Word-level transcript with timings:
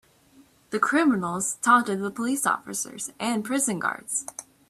The 0.71 0.79
criminals 0.79 1.59
taunted 1.61 1.99
the 2.01 2.09
police 2.09 2.47
officers 2.47 3.11
and 3.19 3.45
prison 3.45 3.77
guards. 3.77 4.25